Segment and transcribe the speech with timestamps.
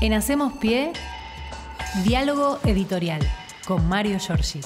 [0.00, 0.92] En Hacemos Pie,
[2.04, 3.20] diálogo editorial
[3.66, 4.60] con Mario Giorgi.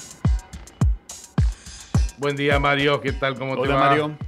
[2.17, 3.01] Buen día, Mario.
[3.01, 3.39] ¿Qué tal?
[3.39, 3.81] ¿Cómo te Hola, va?
[3.89, 4.19] Mario.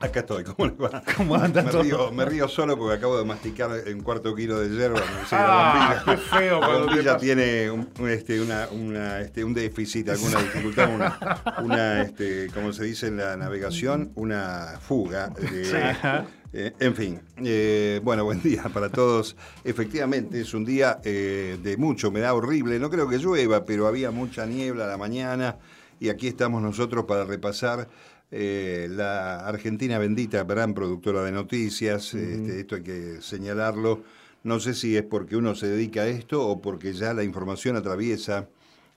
[0.00, 1.02] Acá estoy, ¿cómo le va?
[1.16, 1.82] ¿Cómo anda me todo?
[1.82, 5.00] río, me río solo porque acabo de masticar un cuarto kilo de hierba.
[5.32, 9.44] Ah, la qué feo La cuando te bombilla tiene un, un, este, una, una, este,
[9.44, 11.18] un déficit, alguna dificultad, una,
[11.62, 15.28] una este, como se dice en la navegación, una fuga.
[15.28, 16.24] de-
[16.56, 19.36] eh, en fin, eh, bueno, buen día para todos.
[19.64, 22.78] Efectivamente, es un día eh, de mucha humedad horrible.
[22.78, 25.58] No creo que llueva, pero había mucha niebla a la mañana
[25.98, 27.88] y aquí estamos nosotros para repasar
[28.30, 32.14] eh, la Argentina bendita, gran productora de noticias.
[32.14, 34.04] este, esto hay que señalarlo.
[34.44, 37.74] No sé si es porque uno se dedica a esto o porque ya la información
[37.74, 38.48] atraviesa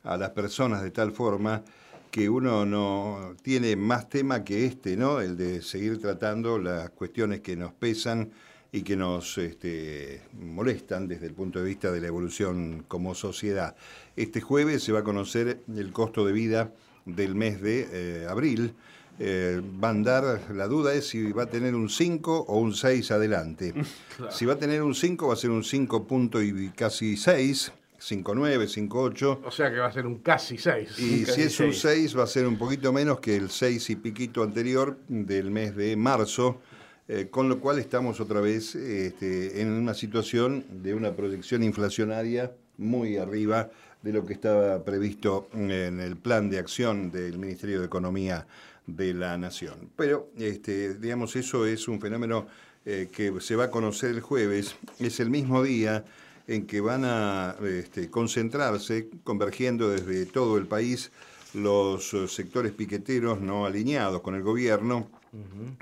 [0.04, 1.64] a las personas de tal forma
[2.12, 5.22] que uno no tiene más tema que este, ¿no?
[5.22, 8.32] El de seguir tratando las cuestiones que nos pesan
[8.72, 13.76] y que nos este, molestan desde el punto de vista de la evolución como sociedad.
[14.16, 16.74] Este jueves se va a conocer el costo de vida
[17.06, 18.74] del mes de eh, abril.
[19.20, 22.74] Eh, va a andar, la duda es si va a tener un 5 o un
[22.74, 23.74] 6 adelante.
[24.32, 27.72] Si va a tener un 5 va a ser un 5 punto y casi 6,
[28.00, 29.40] 5,9, 5,8.
[29.44, 31.00] O sea que va a ser un casi 6.
[31.00, 33.96] Y si es un 6 va a ser un poquito menos que el 6 y
[33.96, 36.62] piquito anterior del mes de marzo,
[37.08, 42.52] eh, con lo cual estamos otra vez este, en una situación de una proyección inflacionaria
[42.78, 43.70] muy arriba
[44.02, 48.46] de lo que estaba previsto en el plan de acción del Ministerio de Economía
[48.86, 49.90] de la Nación.
[49.96, 52.48] Pero, este, digamos, eso es un fenómeno
[52.86, 54.76] eh, que se va a conocer el jueves.
[55.00, 56.06] Es el mismo día
[56.48, 61.12] en que van a este, concentrarse, convergiendo desde todo el país,
[61.54, 65.08] los eh, sectores piqueteros no alineados con el gobierno,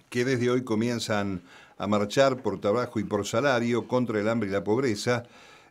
[0.09, 1.41] que desde hoy comienzan
[1.77, 5.23] a marchar por trabajo y por salario contra el hambre y la pobreza.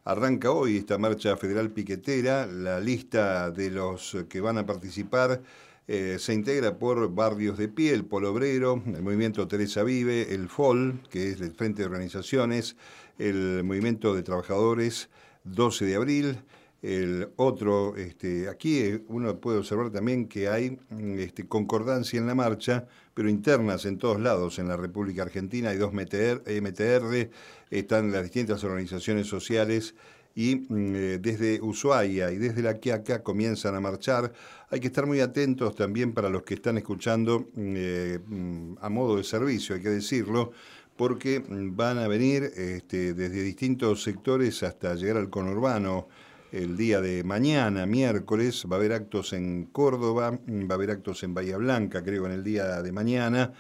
[0.05, 5.41] Arranca hoy esta marcha federal piquetera, la lista de los que van a participar
[5.87, 10.49] eh, se integra por Barrios de Pie, el Polo Obrero, el Movimiento Teresa Vive, el
[10.49, 12.77] FOL, que es el Frente de Organizaciones,
[13.19, 15.11] el Movimiento de Trabajadores
[15.45, 16.39] 12 de abril,
[16.85, 22.27] el otro, este, aquí eh, uno puede observar también que hay mm, este, concordancia en
[22.27, 27.31] la marcha, pero internas en todos lados en la República Argentina, hay dos MTR, MTR
[27.71, 29.95] están las distintas organizaciones sociales
[30.35, 34.33] y mm, eh, desde Ushuaia y desde la Quiaca comienzan a marchar.
[34.71, 38.89] Hay que estar muy atentos también para los que están escuchando mm, eh, mm, a
[38.89, 40.53] modo de servicio, hay que decirlo,
[40.97, 46.09] porque van a venir este, desde distintos sectores hasta llegar al conurbano
[46.53, 51.25] el día de mañana, miércoles, va a haber actos en Córdoba, va a haber actos
[51.25, 53.53] en Bahía Blanca, creo, en el día de mañana,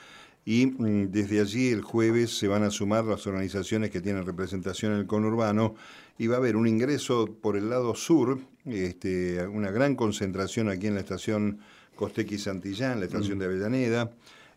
[0.44, 4.98] y desde allí el jueves se van a sumar las organizaciones que tienen representación en
[5.00, 5.74] el conurbano,
[6.18, 10.86] y va a haber un ingreso por el lado sur, este, una gran concentración aquí
[10.86, 11.60] en la estación
[11.96, 14.12] Costequi Santillán, la estación de Avellaneda,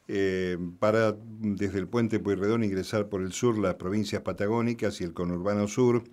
[0.07, 5.13] eh, para desde el puente Pueyrredón ingresar por el sur las provincias patagónicas y el
[5.13, 6.03] conurbano sur,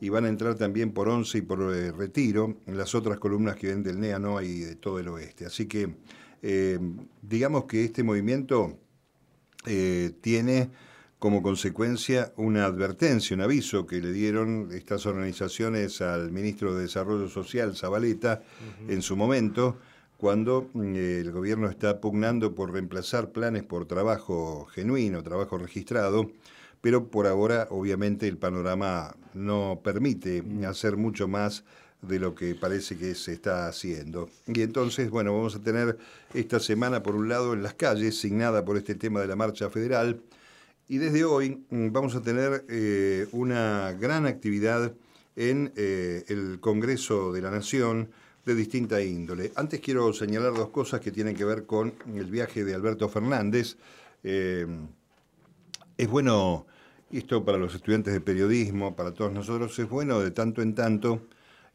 [0.00, 3.56] y van a entrar también por Once y por eh, Retiro, en las otras columnas
[3.56, 5.46] que ven del NEA y de todo el oeste.
[5.46, 5.94] Así que
[6.42, 6.78] eh,
[7.22, 8.78] digamos que este movimiento
[9.66, 10.70] eh, tiene
[11.18, 17.28] como consecuencia una advertencia, un aviso que le dieron estas organizaciones al ministro de Desarrollo
[17.28, 18.42] Social, Zabaleta,
[18.88, 19.78] en su momento,
[20.18, 26.30] cuando mm, el gobierno está pugnando por reemplazar planes por trabajo genuino, trabajo registrado,
[26.80, 31.64] pero por ahora obviamente el panorama no permite hacer mucho más
[32.02, 34.28] de lo que parece que se está haciendo.
[34.46, 35.96] Y entonces, bueno, vamos a tener
[36.34, 39.70] esta semana, por un lado, en las calles, signada por este tema de la marcha
[39.70, 40.20] federal,
[40.88, 44.92] y desde hoy mm, vamos a tener eh, una gran actividad
[45.34, 48.10] en eh, el Congreso de la Nación
[48.44, 49.52] de distinta índole.
[49.56, 53.76] Antes quiero señalar dos cosas que tienen que ver con el viaje de Alberto Fernández.
[54.22, 54.66] Eh,
[55.98, 56.66] es bueno,
[57.10, 61.22] esto para los estudiantes de periodismo, para todos nosotros, es bueno de tanto en tanto,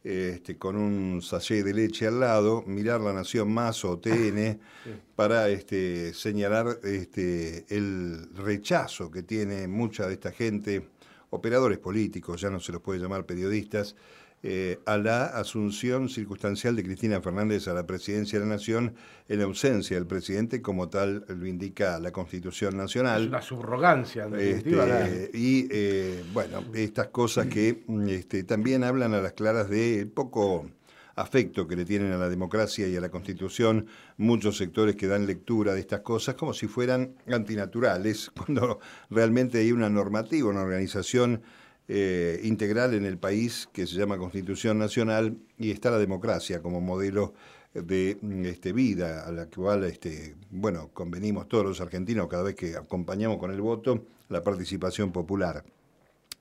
[0.03, 4.59] este, con un sachet de leche al lado, mirar La Nación Más o TN
[5.15, 10.87] para este, señalar este, el rechazo que tiene mucha de esta gente,
[11.29, 13.95] operadores políticos, ya no se los puede llamar periodistas,
[14.43, 18.95] eh, a la asunción circunstancial de Cristina Fernández a la presidencia de la Nación
[19.27, 23.27] en ausencia del presidente, como tal lo indica la Constitución Es Nacional.
[23.27, 24.85] una subrogancia, en definitiva.
[24.87, 29.69] la- Este, y eh, bueno, estas cosas que mm, este, también hablan a las claras
[29.69, 30.67] del poco
[31.15, 33.85] afecto que le tienen a la democracia y a la Constitución
[34.17, 38.79] muchos sectores que dan lectura de estas cosas como si fueran antinaturales, cuando
[39.09, 41.41] realmente hay una normativa, una organización
[41.87, 46.79] eh, integral en el país que se llama Constitución Nacional y está la democracia como
[46.79, 47.33] modelo
[47.73, 52.55] de mm, este, vida a la cual este, bueno, convenimos todos los argentinos cada vez
[52.55, 55.63] que acompañamos con el voto la participación popular.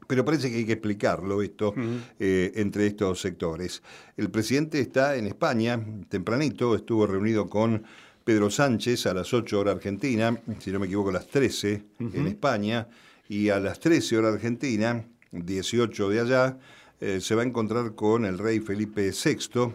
[0.06, 1.72] Pero parece que hay que explicarlo esto
[2.18, 3.82] eh, entre estos sectores.
[4.16, 7.84] El presidente está en España, tempranito, estuvo reunido con
[8.24, 12.26] Pedro Sánchez a las 8 horas Argentina, si no me equivoco a las 13 en
[12.26, 12.88] España,
[13.28, 16.58] y a las 13 horas Argentina, 18 de allá,
[17.00, 19.72] eh, se va a encontrar con el rey Felipe VI.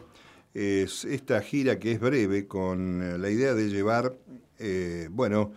[0.54, 4.18] Es esta gira que es breve con eh, la idea de llevar,
[5.12, 5.52] bueno,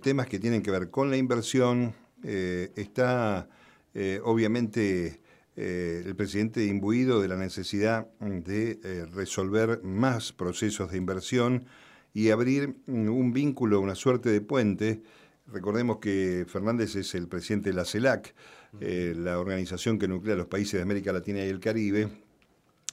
[0.00, 1.92] temas que tienen que ver con la inversión.
[2.22, 3.48] está
[3.94, 5.20] eh, obviamente
[5.54, 11.66] eh, el presidente imbuido de la necesidad de eh, resolver más procesos de inversión
[12.14, 15.02] y abrir mm, un vínculo, una suerte de puente.
[15.46, 18.34] Recordemos que Fernández es el presidente de la CELAC,
[18.80, 22.08] la organización que nuclea los países de América Latina y el Caribe.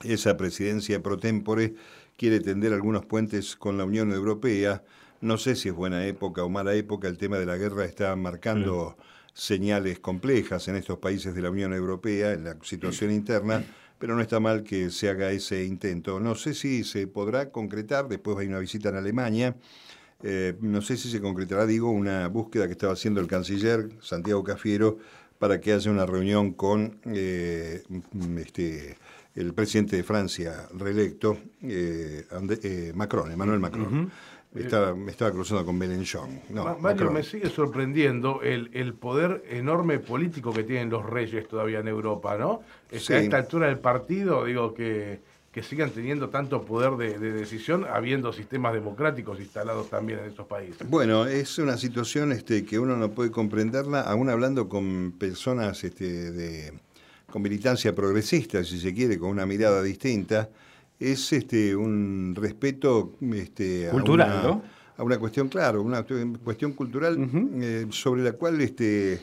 [0.04, 1.76] Esa presidencia pro tempore
[2.18, 4.84] quiere tender algunos puentes con la Unión Europea.
[5.22, 8.16] No sé si es buena época o mala época, el tema de la guerra está
[8.16, 8.98] marcando
[9.34, 13.64] señales complejas en estos países de la Unión Europea, en la situación interna,
[13.98, 16.20] pero no está mal que se haga ese intento.
[16.20, 19.56] No sé si se podrá concretar, después hay una visita en Alemania,
[20.24, 24.44] eh, no sé si se concretará, digo, una búsqueda que estaba haciendo el canciller Santiago
[24.44, 24.98] Cafiero
[25.40, 27.82] para que haya una reunión con eh,
[28.38, 28.98] este,
[29.36, 34.12] el presidente de Francia reelecto, eh, Macron, Emmanuel Macron.
[34.54, 36.42] Estaba, me estaba cruzando con Belenchon.
[36.50, 41.80] No, Mario, me sigue sorprendiendo el, el, poder enorme político que tienen los reyes todavía
[41.80, 42.62] en Europa, ¿no?
[42.90, 45.20] Es A esta altura del partido, digo que,
[45.52, 50.88] que sigan teniendo tanto poder de, decisión, habiendo sistemas democráticos instalados también en estos países.
[50.90, 56.32] Bueno, es una situación este, que uno no puede comprenderla, aún hablando con personas este,
[56.32, 56.74] de,
[57.32, 60.50] con militancia progresista, si se quiere, con una mirada distinta
[61.00, 64.64] es este, un respeto este, cultural, a, una, ¿no?
[64.98, 66.06] a una cuestión, claro, una
[66.44, 67.18] cuestión cultural
[67.62, 69.22] eh, sobre la cual este,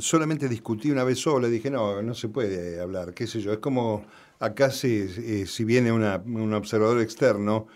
[0.00, 3.58] solamente discutí una vez sola, dije, no, no se puede hablar, qué sé yo, es
[3.58, 4.04] como
[4.38, 7.66] acá si, eh, si viene un observador externo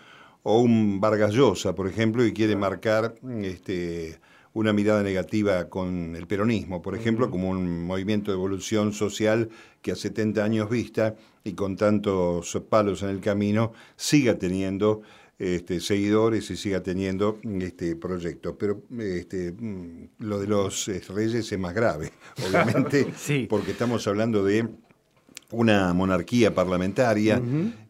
[0.43, 4.19] o un Vargas Llosa, por ejemplo, y quiere marcar este,
[4.53, 9.49] una mirada negativa con el peronismo, por ejemplo, como un movimiento de evolución social
[9.81, 15.01] que a 70 años vista y con tantos palos en el camino siga teniendo
[15.39, 18.57] este, seguidores y siga teniendo este proyecto.
[18.57, 22.11] Pero este, mm, lo de los eh, reyes es más grave,
[22.47, 23.07] obviamente,
[23.49, 24.67] porque estamos hablando de
[25.53, 27.41] una monarquía parlamentaria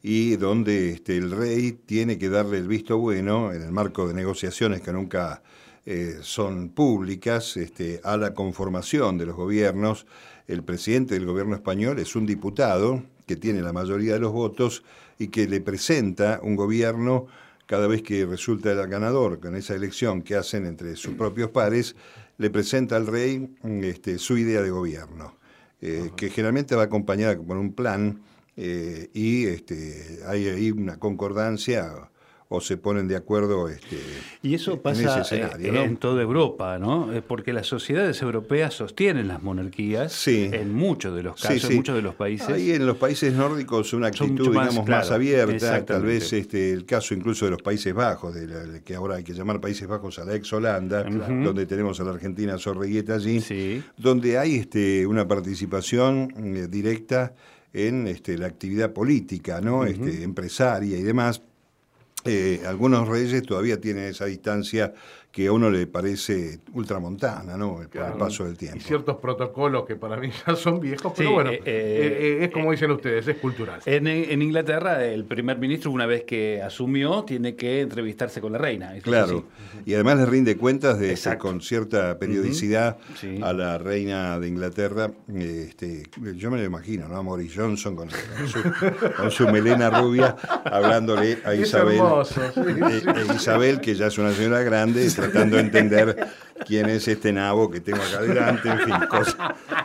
[0.02, 4.14] y donde este, el rey tiene que darle el visto bueno en el marco de
[4.14, 5.42] negociaciones que nunca
[5.86, 10.06] eh, son públicas este, a la conformación de los gobiernos.
[10.48, 14.84] El presidente del gobierno español es un diputado que tiene la mayoría de los votos
[15.18, 17.28] y que le presenta un gobierno
[17.66, 21.96] cada vez que resulta el ganador con esa elección que hacen entre sus propios pares,
[22.38, 25.38] le presenta al rey este, su idea de gobierno,
[25.86, 28.22] eh, que generalmente va acompañada con un plan
[28.56, 32.10] eh, y este, hay ahí una concordancia
[32.56, 33.98] o se ponen de acuerdo este,
[34.44, 37.12] y eso pasa eh, en, toda Europa, ¿no?
[37.12, 41.96] Eh, porque las sociedades europeas sostienen las monarquías en muchos de los casos, en muchos
[41.96, 42.50] de los países.
[42.50, 46.86] Ahí en los países nórdicos una actitud, más, digamos, más abierta, tal vez este, el
[46.86, 50.26] caso incluso de los Países Bajos, de que ahora hay que llamar Países Bajos a
[50.26, 56.32] la ex Holanda, donde tenemos a la Argentina Sorreguieta allí, donde hay este, una participación
[56.38, 57.34] eh, directa
[57.74, 59.86] en este, la actividad política, ¿no?
[59.86, 61.42] este, empresaria y demás
[62.26, 64.94] eh, algunos reyes todavía tienen esa distancia
[65.34, 67.74] que a uno le parece ultramontana, ¿no?
[67.74, 68.78] Por el paso del tiempo.
[68.78, 72.70] Y ciertos protocolos que para mí ya son viejos, pero bueno, eh, eh, es como
[72.70, 73.82] dicen ustedes, es cultural.
[73.88, 78.94] En, Inglaterra, el primer ministro, una vez que asumió, tiene que entrevistarse con la reina.
[79.02, 79.46] Claro,
[79.86, 82.98] y además le rinde cuentas de, este, con cierta periodicidad
[83.42, 85.10] a la reina de Inglaterra.
[85.36, 86.04] Este,
[86.36, 87.18] yo me lo imagino, ¿no?
[87.18, 88.10] A Maurice Johnson con,
[89.32, 92.00] su, melena rubia, hablándole a Isabel.
[93.36, 96.28] Isabel, que ya es una señora grande tratando de entender
[96.66, 98.96] quién es este nabo que tengo acá adelante, en fin,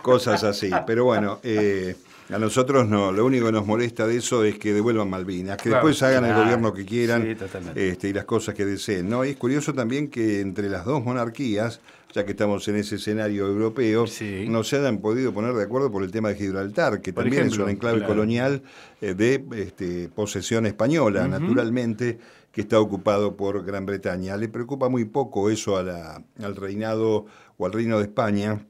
[0.02, 0.71] cosas, así.
[0.87, 1.97] Pero bueno, eh,
[2.31, 5.71] a nosotros no, lo único que nos molesta de eso es que devuelvan Malvinas, que
[5.71, 7.37] después hagan el gobierno que quieran
[7.75, 9.09] este, y las cosas que deseen.
[9.09, 9.25] ¿no?
[9.25, 11.81] Y es curioso también que entre las dos monarquías,
[12.13, 14.05] ya que estamos en ese escenario europeo,
[14.49, 17.59] no se hayan podido poner de acuerdo por el tema de Gibraltar, que también es
[17.59, 18.63] un enclave colonial
[19.01, 22.19] eh, de este, posesión española, naturalmente
[22.53, 24.37] que está ocupado por Gran Bretaña.
[24.37, 28.67] Le preocupa muy poco eso a la, al reinado o al reino de España,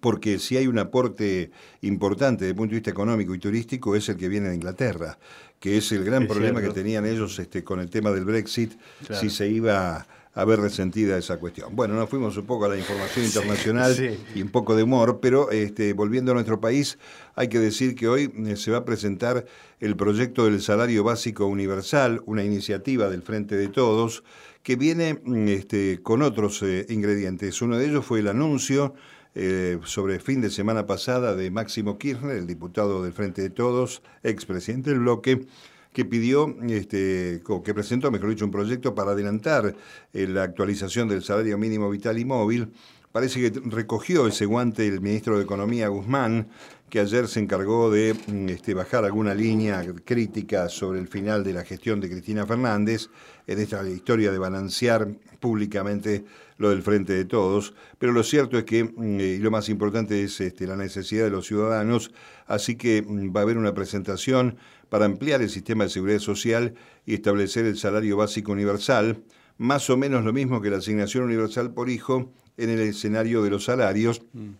[0.00, 1.50] porque si hay un aporte
[1.82, 5.18] importante desde el punto de vista económico y turístico es el que viene de Inglaterra,
[5.60, 8.72] que es el gran problema que tenían ellos este, con el tema del Brexit,
[9.20, 11.74] si se iba a ver resentida esa cuestión.
[11.74, 15.50] Bueno, nos fuimos un poco a la información internacional y un poco de humor, pero
[15.50, 16.98] este, volviendo a nuestro país,
[17.36, 19.46] hay que decir que hoy eh, se va a presentar
[19.80, 24.24] el proyecto del salario básico universal, una iniciativa del Frente de Todos,
[24.62, 27.62] que viene mm, este, con otros eh, ingredientes.
[27.62, 28.94] Uno de ellos fue el anuncio
[29.38, 34.02] eh, sobre fin de semana pasada de Máximo Kirchner, el diputado del Frente de Todos,
[34.22, 35.46] expresidente del bloque,
[35.92, 39.74] que pidió, este, que presentó, mejor dicho, un proyecto para adelantar
[40.14, 42.72] eh, la actualización del salario mínimo vital y móvil.
[43.12, 46.48] Parece que recogió ese guante el ministro de Economía, Guzmán,
[46.88, 51.52] que ayer se encargó de mm, este, bajar alguna línea crítica sobre el final de
[51.52, 53.10] la gestión de Cristina Fernández,
[53.46, 55.08] en esta historia de balancear
[55.40, 56.24] públicamente
[56.58, 60.22] lo del Frente de Todos, pero lo cierto es que, mm, y lo más importante
[60.22, 62.12] es este, la necesidad de los ciudadanos,
[62.46, 64.56] así que mm, va a haber una presentación
[64.88, 69.22] para ampliar el sistema de seguridad social y establecer el salario básico universal,
[69.58, 73.50] más o menos lo mismo que la asignación universal por hijo en el escenario de
[73.50, 74.50] los salarios, mm.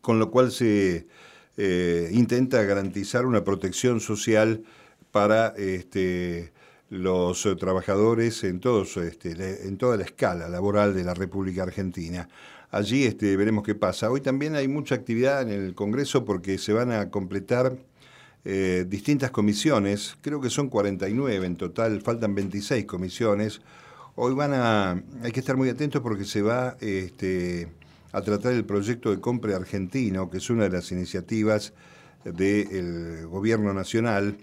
[0.00, 1.06] con lo cual se
[1.56, 4.62] eh, intenta garantizar una protección social
[5.10, 6.52] para este,
[6.90, 12.28] los trabajadores en, todos, este, en toda la escala laboral de la República Argentina.
[12.70, 14.10] Allí este, veremos qué pasa.
[14.10, 17.76] Hoy también hay mucha actividad en el Congreso porque se van a completar
[18.44, 23.60] eh, distintas comisiones, creo que son 49 en total, faltan 26 comisiones.
[24.14, 27.68] Hoy van a, hay que estar muy atentos porque se va este,
[28.12, 31.72] a tratar el proyecto de compra argentino, que es una de las iniciativas
[32.24, 34.36] del gobierno nacional,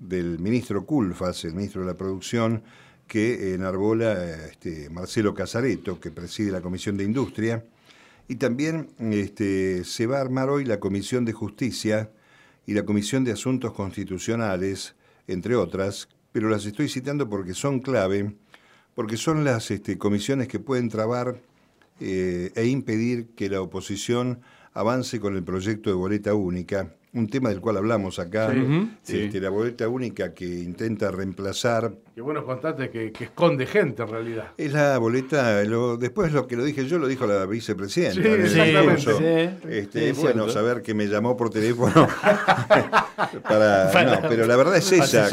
[0.00, 2.64] del ministro Culfas, el ministro de la Producción,
[3.06, 7.64] que enarbola este, Marcelo Casareto, que preside la Comisión de Industria.
[8.26, 12.10] Y también este, se va a armar hoy la Comisión de Justicia,
[12.70, 14.94] y la Comisión de Asuntos Constitucionales,
[15.26, 18.36] entre otras, pero las estoy citando porque son clave,
[18.94, 21.40] porque son las este, comisiones que pueden trabar
[21.98, 24.40] eh, e impedir que la oposición
[24.72, 28.54] avance con el proyecto de boleta única un tema del cual hablamos acá,
[29.06, 31.92] este, la boleta única que intenta reemplazar.
[32.14, 34.52] Qué bueno contate que, que, esconde gente en realidad.
[34.56, 38.22] Es la boleta, lo, después lo que lo dije yo lo dijo la vicepresidenta.
[38.22, 39.56] Sí, exactamente.
[39.68, 42.06] Este, bueno, saber que me llamó por teléfono
[43.42, 45.26] para, no, pero la verdad es esa.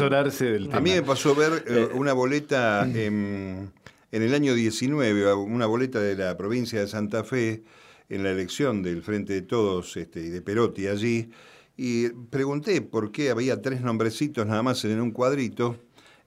[0.72, 3.70] A mí me pasó ver eh, una boleta en,
[4.10, 7.62] en el año 19, una boleta de la provincia de Santa Fe
[8.08, 11.30] en la elección del Frente de Todos este, y de Perotti allí
[11.78, 15.76] y pregunté por qué había tres nombrecitos nada más en un cuadrito.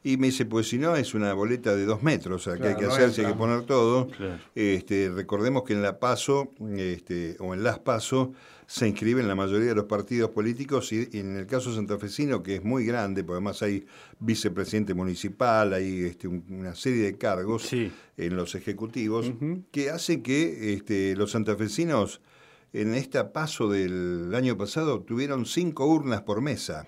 [0.04, 2.70] Y me dice, pues si no, es una boleta de dos metros, o sea, que
[2.70, 4.08] hay que hacerse, hay que poner todo.
[4.56, 8.34] Este, recordemos que en la PASO, este, o en las PASO,
[8.66, 12.64] se inscriben la mayoría de los partidos políticos y, en el caso santafesino, que es
[12.64, 13.86] muy grande, porque además hay
[14.20, 19.32] vicepresidente municipal, hay este, una serie de cargos en los ejecutivos,
[19.70, 22.22] que hace que este, los santafesinos
[22.74, 26.88] en este paso del año pasado tuvieron cinco urnas por mesa.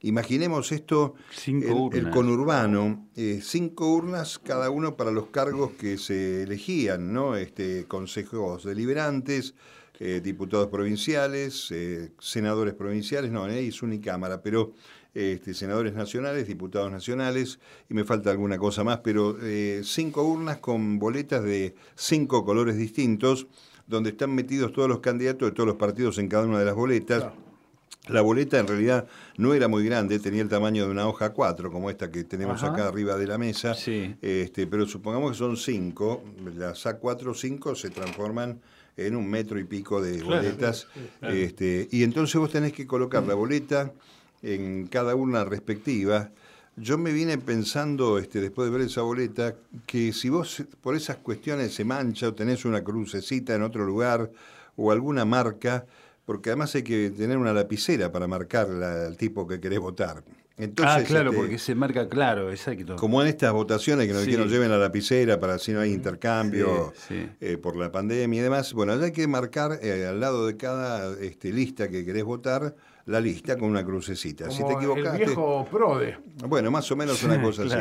[0.00, 1.14] Imaginemos esto,
[1.46, 7.34] el, conurbano, eh, cinco urnas cada uno para los cargos que se elegían, ¿no?
[7.34, 9.54] Este, consejos deliberantes,
[9.98, 14.72] eh, diputados provinciales, eh, senadores provinciales, no, es unicámara, pero
[15.14, 17.58] este, senadores nacionales, diputados nacionales,
[17.90, 19.36] y me falta alguna cosa más, pero
[19.82, 23.48] cinco urnas con boletas de cinco colores distintos
[23.88, 26.74] donde están metidos todos los candidatos de todos los partidos en cada una de las
[26.74, 27.32] boletas.
[28.08, 31.70] La boleta en realidad no era muy grande, tenía el tamaño de una hoja 4,
[31.70, 33.74] como esta que tenemos acá arriba de la mesa,
[34.22, 36.22] este, pero supongamos que son cinco,
[36.56, 38.60] las A4 o 5 se transforman
[38.96, 40.86] en un metro y pico de boletas,
[41.20, 43.92] este, y entonces vos tenés que colocar la boleta
[44.42, 46.30] en cada una respectiva,
[46.80, 49.56] yo me vine pensando, este, después de ver esa boleta,
[49.86, 54.30] que si vos por esas cuestiones se mancha o tenés una crucecita en otro lugar
[54.76, 55.86] o alguna marca,
[56.24, 60.22] porque además hay que tener una lapicera para marcar al tipo que querés votar.
[60.58, 62.96] Entonces, ah, claro, este, porque se marca claro, exacto.
[62.96, 65.92] Como en estas votaciones que nos, que nos lleven la lapicera para si no hay
[65.92, 70.56] intercambio eh, por la pandemia y demás, bueno, hay que marcar eh, al lado de
[70.56, 72.74] cada este, lista que querés votar
[73.06, 74.50] la lista con una crucecita.
[74.50, 75.22] si te equivocaste.
[75.22, 76.18] El viejo PRODE.
[76.46, 77.76] Bueno, más o menos una cosa así.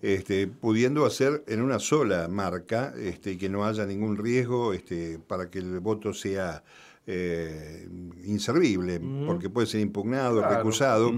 [0.00, 5.50] Este, pudiendo hacer en una sola marca este, que no haya ningún riesgo este, para
[5.50, 6.62] que el voto sea
[7.06, 7.88] eh,
[8.24, 11.12] inservible, porque puede ser impugnado, recusado.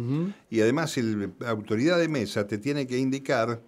[0.51, 3.61] Y además, la autoridad de mesa te tiene que indicar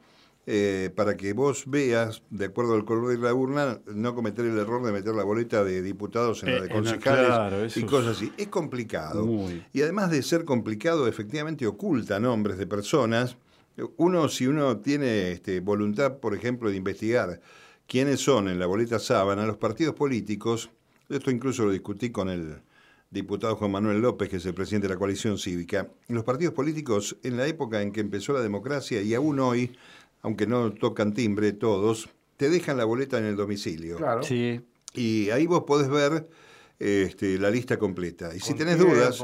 [0.47, 4.59] eh, para que vos veas, de acuerdo al color de la urna, no cometer el
[4.59, 8.31] error de meter la boleta de diputados en la de concejales y cosas así.
[8.37, 9.27] Es complicado.
[9.73, 13.39] Y además de ser complicado, efectivamente oculta nombres de personas.
[13.97, 17.41] Uno, si uno tiene este, voluntad, por ejemplo, de investigar
[17.87, 20.71] quiénes son en la boleta sábana, los partidos políticos,
[21.09, 22.63] esto incluso lo discutí con el
[23.11, 27.17] diputado Juan Manuel López, que es el presidente de la coalición cívica, los partidos políticos
[27.23, 29.77] en la época en que empezó la democracia y aún hoy,
[30.23, 33.97] aunque no tocan timbre todos, te dejan la boleta en el domicilio.
[33.97, 34.23] Claro.
[34.23, 34.61] Sí.
[34.95, 36.29] Y ahí vos podés ver
[36.79, 38.35] este, la lista completa.
[38.35, 39.21] Y si tenés dudas,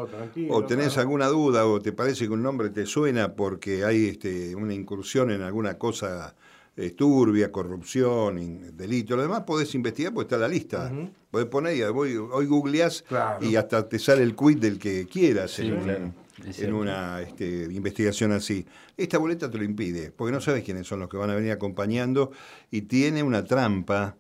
[0.49, 4.55] o tenés alguna duda, o te parece que un nombre te suena porque hay este,
[4.55, 6.37] una incursión en alguna cosa
[6.81, 10.91] eh, turbia, corrupción, delito, lo demás podés investigar porque está la lista.
[11.31, 13.05] Podés poner, hoy, hoy googleás
[13.43, 18.65] y hasta te sale el quit del que quieras en, una este, investigación así.
[18.97, 21.53] Esta boleta te lo impide, porque no sabes quiénes son los que van a venir
[21.53, 22.31] acompañando
[22.71, 24.17] y tiene una trampa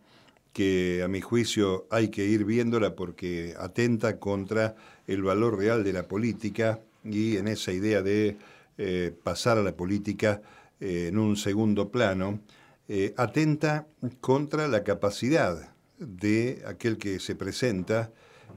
[0.52, 4.76] que a mi juicio hay que ir viéndola porque atenta contra
[5.06, 8.36] el valor real de la política y en esa idea de
[8.76, 10.42] eh, pasar a la política
[10.80, 12.40] eh, en un segundo plano,
[12.88, 13.86] eh, atenta
[14.20, 18.12] contra la capacidad de aquel que se presenta,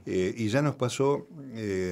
[0.05, 1.27] y ya nos pasó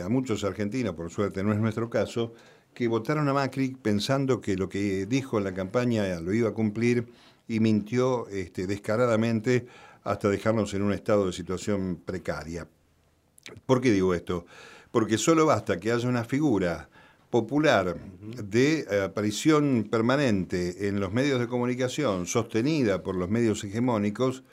[0.03, 2.33] a muchos argentinos, por suerte no es nuestro caso,
[2.73, 6.53] que votaron a Macri pensando que lo que dijo en la campaña lo iba a
[6.53, 7.07] cumplir
[7.47, 9.67] y mintió este, descaradamente
[10.03, 12.67] hasta dejarnos en un estado de situación precaria.
[13.65, 14.45] ¿Por qué digo esto?
[14.91, 16.89] Porque solo basta que haya una figura
[17.31, 24.43] popular de eh, aparición permanente en los medios de comunicación, sostenida por los medios hegemónicos,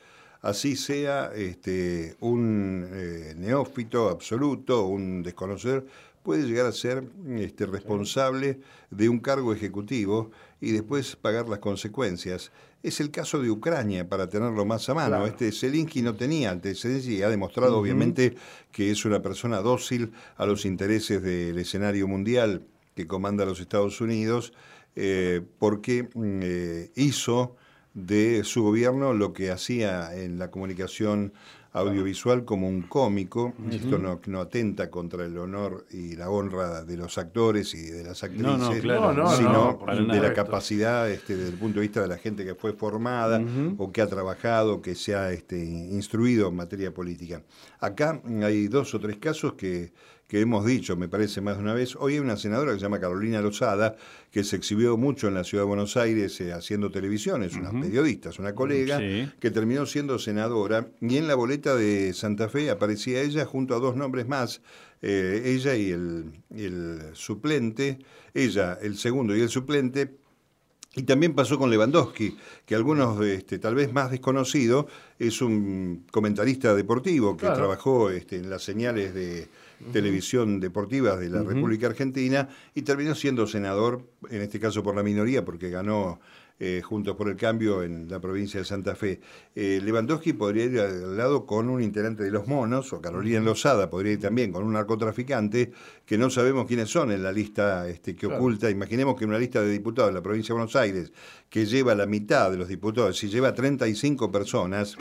[0.41, 5.87] así sea este, un eh, neófito absoluto, un desconocedor,
[6.23, 7.05] puede llegar a ser
[7.37, 12.53] este, responsable de un cargo ejecutivo y después pagar las consecuencias.
[12.83, 15.27] Es el caso de Ucrania, para tenerlo más a mano.
[15.27, 18.37] Este Zelensky no tenía antecedentes y ha demostrado, obviamente,
[18.73, 24.01] que es una persona dócil a los intereses del escenario mundial que comanda los Estados
[24.01, 24.53] Unidos,
[24.97, 27.57] eh, porque mm, eh, hizo
[27.95, 31.33] de su gobierno lo que hacía en la comunicación
[31.73, 33.55] audiovisual como un cómico.
[33.71, 38.05] Esto no, no, atenta contra el honor y la honra de los actores y de
[38.05, 38.83] las actrices,
[39.37, 39.79] sino
[40.09, 43.41] de la capacidad este, desde el punto de vista de la gente que fue formada
[43.77, 47.43] o que ha trabajado, que se ha este, instruido en materia política.
[47.81, 49.93] Acá hay dos o tres casos que
[50.29, 51.97] que hemos dicho, me parece más de una vez.
[51.97, 53.97] Hoy hay una senadora que se llama Carolina Lozada,
[54.31, 57.71] que se exhibió mucho en la ciudad de Buenos Aires eh, haciendo televisión, es una
[57.71, 59.01] periodista, es una colega,
[59.41, 63.79] que terminó siendo senadora, y en la boleta de Santa Fe aparecía ella junto a
[63.79, 64.61] dos nombres más,
[65.01, 67.99] eh, ella y el, suplente,
[68.35, 70.19] ella, el segundo y el suplente,
[70.95, 72.37] y también pasó con Lewandowski,
[72.67, 74.89] que algunos, este, tal vez más desconocido,
[75.19, 79.49] es un comentarista deportivo que trabajó este, en las señales de
[79.93, 85.03] televisión deportiva de la República Argentina y terminó siendo senador, en este caso por la
[85.03, 86.21] minoría, porque ganó
[86.61, 89.21] eh, Juntos por el Cambio en la provincia de Santa Fe.
[89.55, 93.89] Eh, Lewandowski podría ir al lado con un integrante de los monos, o Carolina Lozada
[93.89, 95.71] podría ir también con un narcotraficante,
[96.05, 98.69] que no sabemos quiénes son en la lista este, que oculta.
[98.71, 101.13] Imaginemos que una lista de diputados de la provincia de Buenos Aires,
[101.49, 104.97] que lleva la mitad de los diputados, si lleva 35 personas,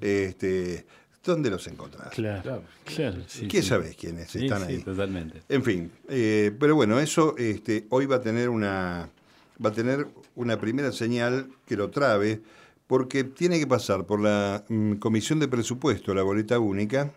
[0.00, 0.86] este,
[1.24, 2.10] ¿dónde los encontrás?
[2.10, 3.18] Claro, claro.
[3.48, 4.78] ¿Qué sabés quiénes están ahí?
[4.78, 5.42] totalmente.
[5.48, 9.08] En fin, eh, pero bueno, eso este, hoy va a tener una
[9.64, 12.40] va a tener una primera señal que lo trabe,
[12.86, 17.12] porque tiene que pasar por la mm, Comisión de Presupuesto, la boleta única,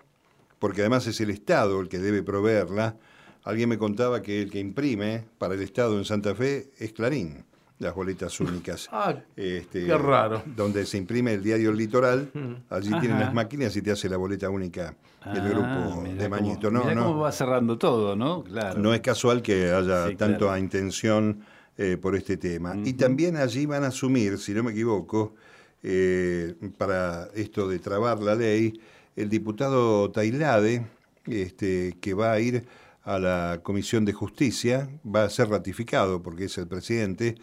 [0.60, 2.98] porque además es el Estado el que debe proveerla.
[3.44, 7.46] Alguien me contaba que el que imprime para el Estado en Santa Fe es Clarín
[7.84, 8.90] las boletas únicas.
[8.94, 10.44] Ah, este, qué raro.
[10.46, 12.32] Donde se imprime el diario Litoral,
[12.70, 16.72] allí tienen las máquinas y te hace la boleta única del ah, grupo de Mañito.
[16.72, 17.04] no, no.
[17.04, 18.44] cómo va cerrando todo, ¿no?
[18.44, 18.80] Claro.
[18.80, 21.44] No es casual que haya tanto a intención
[21.78, 22.76] eh, por este tema.
[22.84, 25.34] Y también allí van a asumir, si no me equivoco,
[25.82, 28.80] eh, para esto de trabar la ley,
[29.16, 30.86] el diputado Tailade,
[31.26, 32.66] este, que va a ir
[33.04, 37.36] a la Comisión de Justicia, va a ser ratificado porque es el presidente,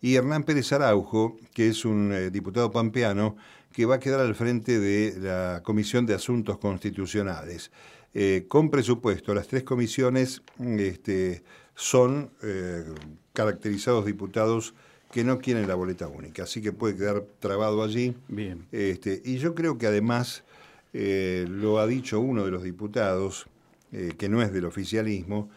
[0.00, 3.36] y Hernán Pérez Araujo, que es un eh, diputado pampeano,
[3.72, 7.70] que va a quedar al frente de la Comisión de Asuntos Constitucionales.
[8.14, 11.42] Eh, con presupuesto, las tres comisiones este,
[11.74, 12.84] son eh,
[13.32, 14.74] caracterizados diputados
[15.12, 18.14] que no quieren la boleta única, así que puede quedar trabado allí.
[18.28, 18.66] Bien.
[18.72, 20.44] Este, y yo creo que además
[20.92, 23.46] lo ha dicho uno de los diputados,
[23.90, 25.48] que no es del oficialismo,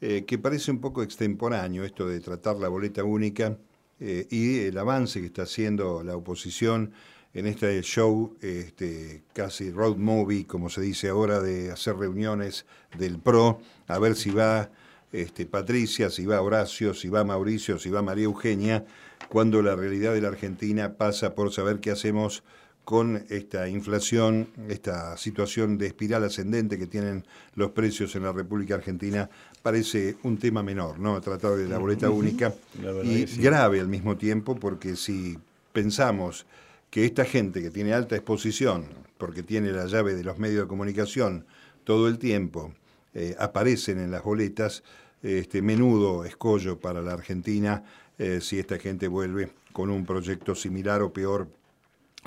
[0.00, 3.58] que parece un poco extemporáneo esto de tratar la boleta única
[4.00, 6.92] eh, y el avance que está haciendo la oposición
[7.32, 12.64] en este show este, casi road movie, como se dice ahora, de hacer reuniones
[12.96, 14.70] del PRO, a ver si va
[15.12, 18.84] este, Patricia, si va Horacio, si va Mauricio, si va María Eugenia,
[19.28, 22.42] cuando la realidad de la Argentina pasa por saber qué hacemos
[22.86, 27.24] con esta inflación, esta situación de espiral ascendente que tienen
[27.56, 29.28] los precios en la República Argentina,
[29.60, 31.20] parece un tema menor, ¿no?
[31.20, 32.54] Tratado de la boleta única
[33.02, 35.36] y grave al mismo tiempo, porque si
[35.72, 36.46] pensamos
[36.88, 38.86] que esta gente que tiene alta exposición,
[39.18, 41.44] porque tiene la llave de los medios de comunicación
[41.82, 42.72] todo el tiempo,
[43.14, 44.84] eh, aparecen en las boletas,
[45.24, 47.82] este menudo escollo para la Argentina
[48.16, 51.48] eh, si esta gente vuelve con un proyecto similar o peor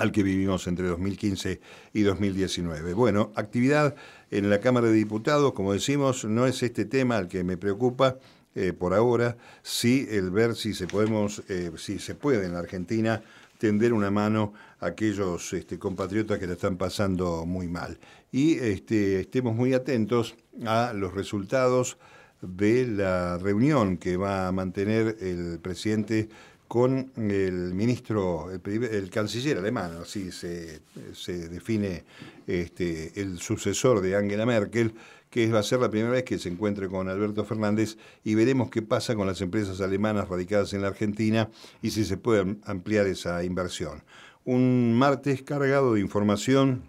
[0.00, 1.60] al que vivimos entre 2015
[1.92, 2.94] y 2019.
[2.94, 3.94] Bueno, actividad
[4.30, 8.16] en la Cámara de Diputados, como decimos, no es este tema el que me preocupa
[8.54, 12.60] eh, por ahora, sí el ver si se podemos, eh, si se puede en la
[12.60, 13.22] Argentina
[13.58, 17.98] tender una mano a aquellos este, compatriotas que la están pasando muy mal.
[18.32, 20.34] Y este, estemos muy atentos
[20.64, 21.98] a los resultados
[22.40, 26.30] de la reunión que va a mantener el presidente
[26.70, 30.82] con el ministro, el, canciller alemán, así se,
[31.48, 32.04] define
[32.46, 34.94] este, el sucesor de Angela Merkel,
[35.30, 38.70] que va a ser la primera vez que se encuentre con Alberto Fernández y veremos
[38.70, 41.50] qué pasa con las empresas alemanas radicadas en la Argentina
[41.82, 44.04] y si se puede ampliar esa inversión.
[44.44, 46.84] Un martes cargado de información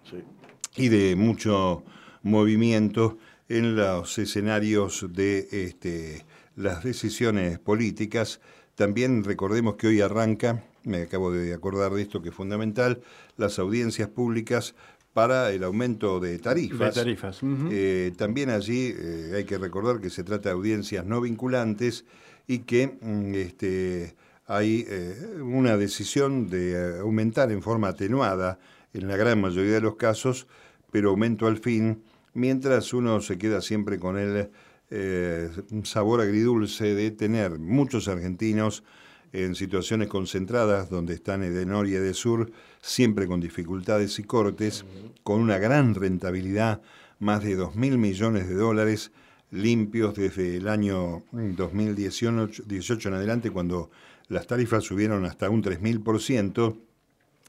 [0.76, 1.82] y de mucho
[2.22, 3.18] movimiento
[3.48, 8.40] en los escenarios de este, las decisiones políticas
[8.82, 13.00] también recordemos que hoy arranca, me acabo de acordar de esto que es fundamental,
[13.36, 14.74] las audiencias públicas
[15.12, 16.92] para el aumento de tarifas.
[16.92, 17.38] tarifas.
[17.70, 22.04] Eh, también allí eh, hay que recordar que se trata de audiencias no vinculantes
[22.48, 24.16] y que mm, este,
[24.46, 28.58] hay eh, una decisión de aumentar en forma atenuada
[28.94, 30.48] en la gran mayoría de los casos,
[30.90, 32.02] pero aumento al fin,
[32.34, 34.50] mientras uno se queda siempre con el
[34.94, 38.84] eh, un sabor agridulce de tener muchos argentinos
[39.32, 42.52] en situaciones concentradas donde están de norte y de sur,
[42.82, 44.84] siempre con dificultades y cortes,
[45.22, 46.82] con una gran rentabilidad,
[47.20, 49.12] más de 2 mil millones de dólares
[49.50, 53.90] limpios desde el año 2018 en adelante, cuando
[54.28, 56.76] las tarifas subieron hasta un 3.000%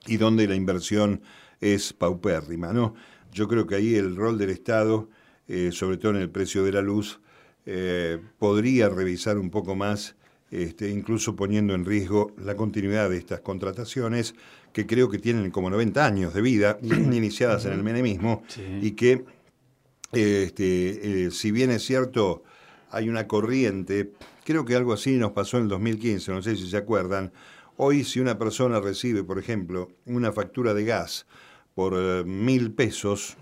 [0.08, 1.22] y donde la inversión
[1.60, 2.72] es paupérrima.
[2.72, 2.96] ¿no?
[3.34, 5.10] Yo creo que ahí el rol del Estado,
[5.50, 7.20] eh, sobre todo en el precio de la luz,
[7.66, 10.16] eh, podría revisar un poco más,
[10.52, 14.36] este, incluso poniendo en riesgo la continuidad de estas contrataciones,
[14.74, 18.44] que creo que tienen como 90 años de vida, iniciadas en el menemismo,
[18.82, 19.24] y que,
[20.12, 22.44] este, eh, si bien es cierto,
[22.92, 24.12] hay una corriente,
[24.44, 27.32] creo que algo así nos pasó en el 2015, no sé si se acuerdan,
[27.78, 31.26] hoy si una persona recibe, por ejemplo, una factura de gas
[31.76, 33.38] por eh, mil pesos,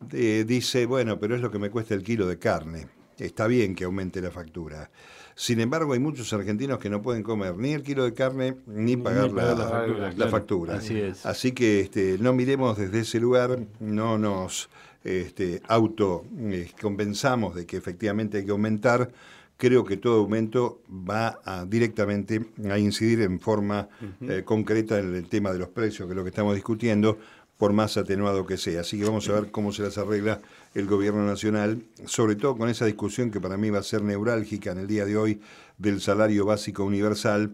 [0.00, 3.84] dice, bueno, pero es lo que me cuesta el kilo de carne está bien que
[3.84, 4.90] aumente la factura.
[5.34, 8.96] Sin embargo, hay muchos argentinos que no pueden comer ni el kilo de carne ni
[8.96, 11.24] pagar, la, factura, Así, es.
[11.24, 14.68] Así que este, no miremos desde ese lugar, no nos
[15.02, 19.10] este, auto eh, compensamos de que efectivamente hay que aumentar.
[19.56, 23.88] Creo que todo aumento va directamente a incidir en forma
[24.22, 27.18] eh, concreta en el tema de los precios, que es lo que estamos discutiendo,
[27.60, 28.80] por más atenuado que sea.
[28.80, 30.40] Así que vamos a ver cómo se las arregla
[30.72, 34.72] el gobierno nacional, sobre todo con esa discusión que para mí va a ser neurálgica
[34.72, 35.42] en el día de hoy
[35.76, 37.52] del salario básico universal,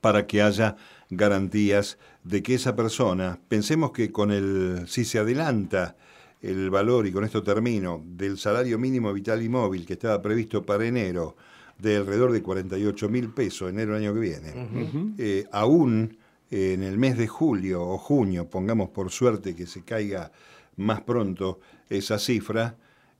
[0.00, 0.74] para que haya
[1.08, 5.96] garantías de que esa persona, pensemos que con el, si se adelanta
[6.40, 10.66] el valor, y con esto termino, del salario mínimo vital y móvil que estaba previsto
[10.66, 11.36] para enero,
[11.78, 16.16] de alrededor de 48 mil pesos, enero del año que viene, eh, aún
[16.52, 20.30] en el mes de julio o junio, pongamos por suerte que se caiga
[20.76, 22.76] más pronto esa cifra,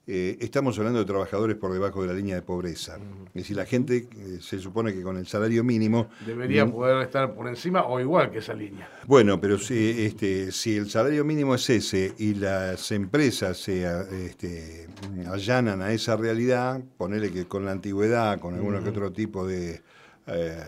[0.06, 2.98] eh, estamos hablando de trabajadores por debajo de la línea de pobreza.
[3.28, 6.10] Es decir, la gente eh, se supone que con el salario mínimo...
[6.26, 8.90] Debería poder estar por encima o igual que esa línea.
[9.06, 13.84] Bueno, pero si, este, si el salario mínimo es ese y las empresas se
[14.26, 14.88] este,
[15.26, 19.80] allanan a esa realidad, ponele que con la antigüedad, con alguno que otro tipo de
[20.26, 20.62] eh,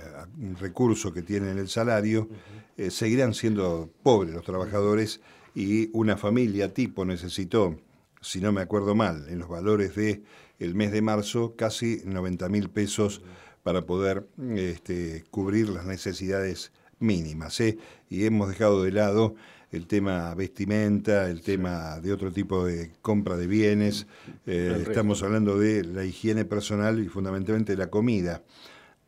[0.58, 2.28] recurso que tienen el salario,
[2.76, 5.20] eh, seguirán siendo pobres los trabajadores
[5.54, 7.76] y una familia tipo necesitó,
[8.20, 10.22] si no me acuerdo mal, en los valores de
[10.58, 13.22] el mes de marzo, casi 90 mil pesos
[13.62, 17.60] para poder este, cubrir las necesidades mínimas.
[17.60, 17.78] ¿eh?
[18.08, 19.34] Y hemos dejado de lado
[19.72, 24.06] el tema vestimenta, el tema de otro tipo de compra de bienes.
[24.46, 28.42] Eh, estamos hablando de la higiene personal y fundamentalmente la comida.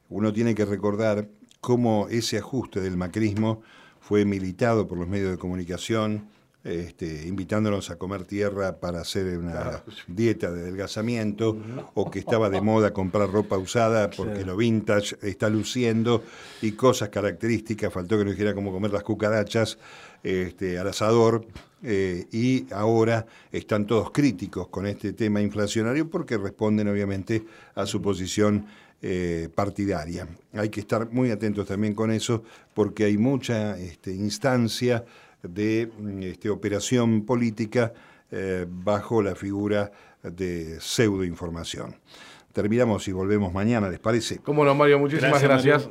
[0.09, 1.29] Uno tiene que recordar
[1.61, 3.63] cómo ese ajuste del macrismo
[4.01, 6.29] fue militado por los medios de comunicación,
[6.63, 11.57] este, invitándonos a comer tierra para hacer una dieta de adelgazamiento,
[11.95, 16.25] o que estaba de moda comprar ropa usada porque lo vintage está luciendo,
[16.63, 19.79] y cosas características, faltó que nos dijera cómo comer las cucarachas
[20.23, 21.47] este, al asador,
[21.83, 28.03] eh, y ahora están todos críticos con este tema inflacionario porque responden obviamente a su
[28.03, 28.67] posición
[29.03, 30.27] eh, partidaria.
[30.55, 32.43] Hay que estar muy atentos también con eso
[32.75, 35.05] porque hay mucha este, instancia
[35.43, 37.93] de mm, este, operación política
[38.31, 41.95] eh, bajo la figura de pseudoinformación.
[42.53, 44.39] Terminamos y volvemos mañana, ¿les parece?
[44.39, 45.89] Cómo no, Mario, muchísimas gracias.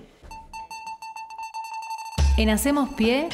[2.38, 3.30] En Hacemos Pie,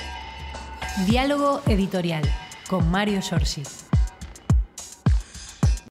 [1.08, 2.24] diálogo editorial
[2.70, 3.64] con Mario Giorgi.